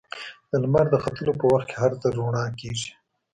د 0.49 0.51
لمر 0.63 0.85
د 0.91 0.95
ختلو 1.03 1.33
په 1.39 1.45
وخت 1.51 1.67
کې 1.69 1.75
هر 1.81 1.91
څه 2.01 2.07
رڼا 2.17 2.45
کېږي. 2.59 2.89